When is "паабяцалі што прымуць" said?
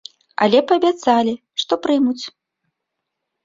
0.71-2.25